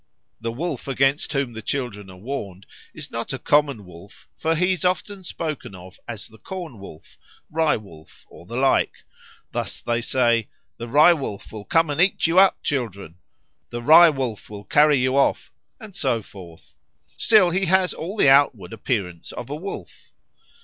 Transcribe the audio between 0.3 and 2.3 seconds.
The wolf against whom the children are